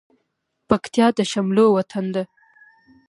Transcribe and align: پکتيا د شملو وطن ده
پکتيا 0.67 1.07
د 1.17 1.19
شملو 1.31 1.65
وطن 1.77 2.05
ده 2.13 2.23